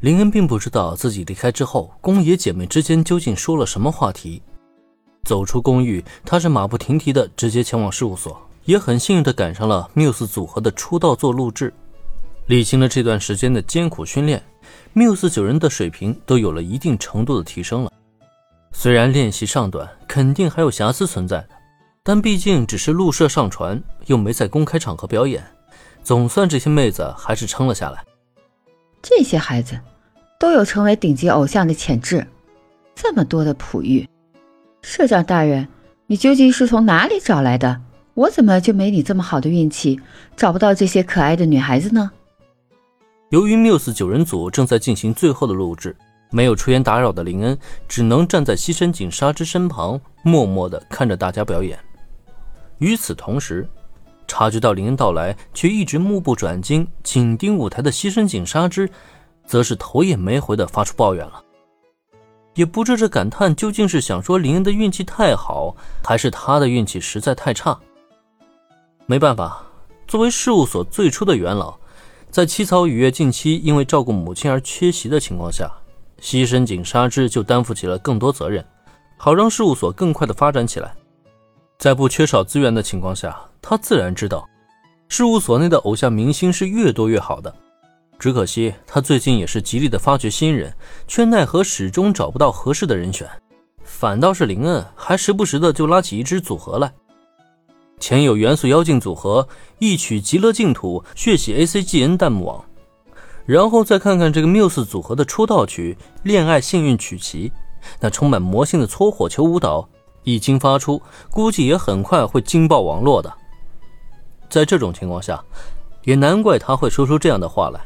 [0.00, 4.40] 林恩并不知道自己离开之后，宫野姐妹之间究竟说了什么话题。
[5.24, 11.74] 走出公寓，他是马不停蹄的直接前往事务所，也很幸运的赶上了缪斯组合的出道作录制。
[12.46, 14.40] 历经了这段时间的艰苦训练，
[14.92, 17.90] 缪斯九人的水平都有了一定程度的提升了。
[18.70, 21.48] 虽然练习尚短，肯定还有瑕疵存在的，
[22.04, 25.44] 但毕竟只是录摄上传，又没在公开场合表演，
[26.04, 28.04] 总算这些妹子还是撑了下来。
[29.02, 29.78] 这些孩子
[30.38, 32.26] 都有成为顶级偶像的潜质，
[32.94, 34.08] 这么多的璞玉，
[34.82, 35.66] 社长大人，
[36.06, 37.80] 你究竟是从哪里找来的？
[38.14, 40.00] 我怎么就没你这么好的运气，
[40.36, 42.10] 找不到这些可爱的女孩子呢？
[43.30, 45.94] 由于缪斯九人组正在进行最后的录制，
[46.30, 47.56] 没有出言打扰的林恩
[47.86, 51.78] 只能站在西深井纱织身旁，默默地看着大家表演。
[52.78, 53.68] 与此同时，
[54.28, 58.88] 察觉到林恩到来，却一直目不转睛、紧盯舞台的西深井纱织，
[59.46, 61.42] 则是头也没回地发出抱怨了。
[62.54, 67.78] 也不知这感叹究竟是想说林恩的运气太好，还是他的运气实在太差。
[69.06, 69.62] 没办法，
[70.06, 71.76] 作为事务所最初的元老，
[72.30, 75.70] 在七草雨月近期因为照顾母亲而缺席的情况下，
[76.20, 78.64] 西深井纱织就担负起了更多责任，
[79.16, 80.92] 好让事务所更快地发展起来。
[81.78, 84.48] 在不缺少资源的情况下，他自然知道，
[85.10, 87.54] 事务所内的偶像明星是越多越好的。
[88.18, 90.74] 只可惜他最近也是极力的发掘新人，
[91.06, 93.28] 却奈何始终找不到合适的人选。
[93.84, 96.90] 反倒是林恩，还时不时的就拉起一支组合来。
[98.00, 99.46] 前有元素妖精组合，
[99.78, 102.64] 一曲极乐净土，血洗 A C G N 弹幕网。
[103.44, 107.50] 然后再看看这个缪斯组合的出道曲《恋爱幸运曲奇》，
[108.00, 109.86] 那充满魔性的搓火球舞蹈。
[110.24, 113.30] 一经发出，估计也很快会惊爆网络的。
[114.48, 115.42] 在这种情况下，
[116.04, 117.80] 也难怪他会说出这样的话来。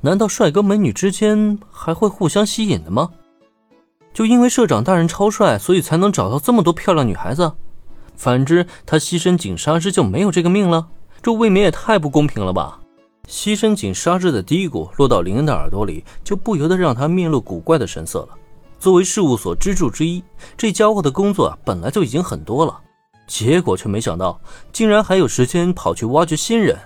[0.00, 3.10] 难道帅哥美女之间还会互相吸引的吗？
[4.12, 7.52] 就因为社长大人超帅，所以才能找到这么多漂亮女孩子？
[8.16, 10.88] 反之，他牺牲井纱织就没有这个命了？
[11.22, 12.80] 这未免也太不公平了吧！
[13.28, 18.28] 牺牲井纱织的嘀咕落到林恩的耳朵里，就不由得让他面露古怪的神色了。
[18.78, 20.24] 作为事务所支柱之一，
[20.56, 22.80] 这家伙的工作本来就已经很多了，
[23.30, 24.40] 结果却没想到
[24.72, 26.76] 竟然还有时间跑去挖掘新人。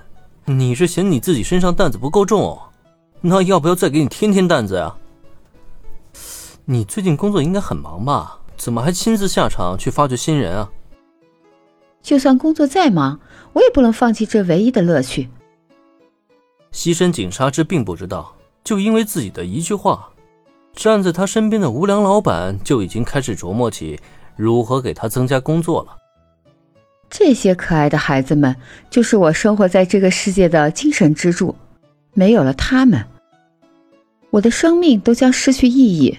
[0.45, 2.63] 你是嫌你自己身上担子不够重哦？
[3.23, 4.95] 那要不要再给你添添担子呀？
[6.67, 8.39] 你最近工作应该很忙吧？
[8.59, 10.71] 怎么还亲自下场去发掘新人啊？
[12.03, 13.19] 就算工作再忙，
[13.55, 15.31] 我也不能放弃这唯一的乐趣。
[16.73, 20.11] 西深井纱织并不知道，就因为自己的一句话。
[20.75, 23.99] 站在他身边的无良老板就已经开始琢磨起
[24.37, 25.97] 如何给他增加工作了。
[27.17, 28.57] 这些可爱的孩子们
[28.91, 31.55] 就是我生活在这个世界的精神支柱，
[32.13, 33.07] 没有了他们，
[34.31, 36.19] 我的生命都将失去意义。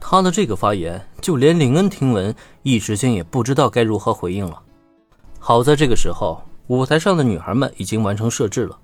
[0.00, 4.62] 他的这个发言，就连林恩听闻，一时间也不知道该如何回应了。
[5.38, 8.78] 好在这个时候，舞台上的女孩们已经完成设置了。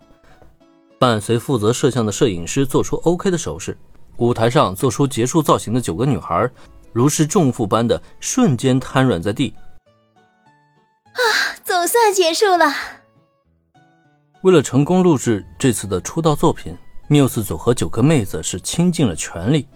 [0.98, 3.75] 伴随负责摄像的摄影师做出 OK 的手势，
[4.19, 6.47] 舞台上做出结束造型的九个女孩，
[6.92, 9.54] 如释重负般的瞬间瘫软在地。
[11.12, 11.21] 啊，
[11.65, 12.72] 总算结束了！
[14.43, 16.76] 为了成功录制这次的出道作品，
[17.09, 19.66] 缪斯组和九个妹子是倾尽了全力，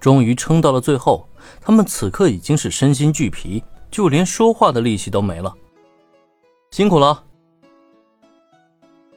[0.00, 1.28] 终于撑到了最后。
[1.60, 5.54] 她们此刻已经是身心俱疲，就连说话的力气都没了。
[6.70, 7.22] 辛苦了！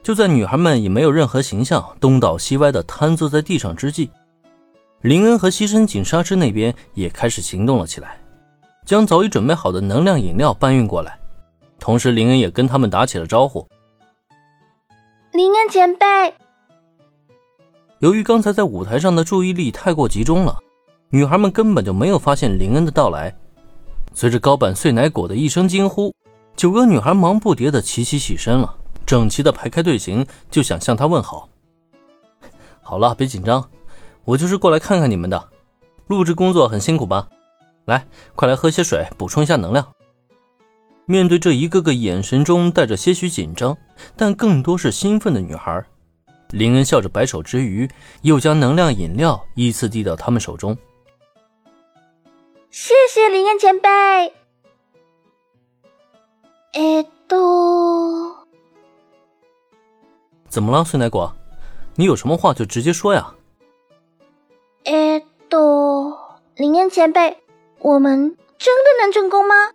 [0.02, 4.10] 就在女孩们已没有任何形象、东倒西歪的瘫坐在地上之际，
[5.00, 8.20] 林恩和西深井纱织那边也开始行动了起来，
[8.86, 11.18] 将早已准备好的能量饮料搬运过来。
[11.78, 13.66] 同时，林恩也跟他们打起了招呼。
[15.32, 16.06] 林恩前辈，
[18.00, 20.58] 由于刚才在舞台上的注意力太过集中了，
[21.10, 23.34] 女孩们根本就没有发现林恩的到来。
[24.14, 26.14] 随着高板碎奶果的一声惊呼，
[26.56, 28.74] 九个女孩忙不迭的齐齐起身了。
[29.06, 31.48] 整齐的排开队形，就想向他问好。
[32.82, 33.70] 好了，别紧张，
[34.24, 35.48] 我就是过来看看你们的。
[36.08, 37.28] 录制工作很辛苦吧？
[37.86, 39.86] 来，快来喝些水，补充一下能量。
[41.07, 43.77] 面对这一个个眼神中带着些许紧张，
[44.15, 45.83] 但更多是兴奋的女孩，
[46.51, 47.89] 林恩笑着摆手之余，
[48.21, 50.77] 又将能量饮料依次递到他们手中。
[52.71, 53.89] 谢谢林恩前辈。
[56.73, 58.35] えっと。
[60.47, 61.35] 怎么了，碎奶果？
[61.95, 63.35] 你有什么话就直接说呀。
[64.85, 66.17] えっと，
[66.55, 67.37] 林恩前辈，
[67.79, 69.71] 我们真的能成功吗？